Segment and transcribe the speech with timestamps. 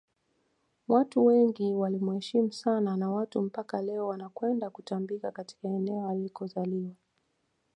[0.87, 6.91] watu wengi walimuheshimu sana na watu mpaka leo wanakwenda kutambika katika eneo alikozaliwa